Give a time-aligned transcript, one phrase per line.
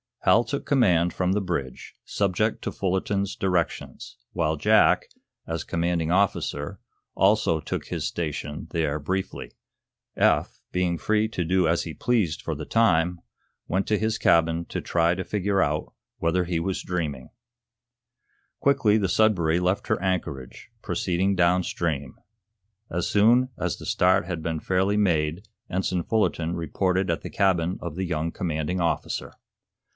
[0.23, 5.07] Hal took command from the bridge, subject to Fullerton's directions, while Jack,
[5.47, 6.79] as commanding officer,
[7.15, 9.51] also took his station there briefly.
[10.15, 13.21] Eph, being free to do as he pleased for the time,
[13.67, 17.29] went to his cabin to try to figure out whether he were dreaming.
[18.59, 22.15] Quickly the "Sudbury" left her anchorage, proceeding downstream.
[22.91, 27.77] As soon as the start had been fairly made Ensign Fullerton reported at the cabin
[27.81, 29.33] of the young commanding officer.